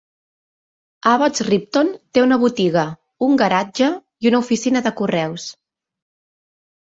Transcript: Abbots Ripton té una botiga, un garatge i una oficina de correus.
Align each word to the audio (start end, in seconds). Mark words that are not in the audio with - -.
Abbots 1.09 1.43
Ripton 1.47 1.89
té 2.17 2.23
una 2.27 2.39
botiga, 2.43 2.85
un 3.27 3.37
garatge 3.41 3.91
i 4.25 4.31
una 4.33 4.41
oficina 4.45 4.83
de 4.87 4.95
correus. 5.03 5.45